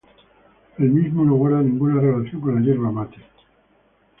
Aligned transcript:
El 0.79 0.89
mismo 0.89 1.23
no 1.23 1.35
guarda 1.35 1.61
ninguna 1.61 2.01
relación 2.01 2.41
con 2.41 2.55
la 2.55 2.61
yerba 2.61 2.91
mate. 2.91 3.17